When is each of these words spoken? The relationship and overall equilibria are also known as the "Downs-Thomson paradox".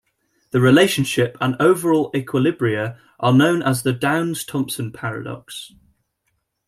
The 0.49 0.59
relationship 0.59 1.37
and 1.39 1.55
overall 1.59 2.11
equilibria 2.13 2.95
are 3.19 3.31
also 3.31 3.37
known 3.37 3.61
as 3.61 3.83
the 3.83 3.93
"Downs-Thomson 3.93 4.91
paradox". 4.93 5.73